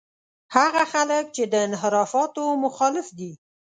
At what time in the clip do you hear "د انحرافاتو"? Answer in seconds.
1.51-2.43